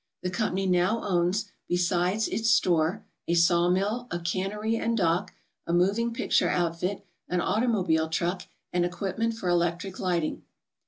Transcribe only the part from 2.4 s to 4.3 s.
store, a saw mill, a